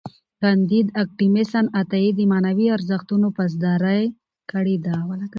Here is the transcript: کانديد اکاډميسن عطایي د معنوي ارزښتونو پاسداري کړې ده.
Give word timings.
کانديد 0.41 0.87
اکاډميسن 1.01 1.65
عطایي 1.79 2.09
د 2.15 2.19
معنوي 2.31 2.67
ارزښتونو 2.77 3.27
پاسداري 3.37 4.03
کړې 4.51 4.75
ده. 4.85 4.95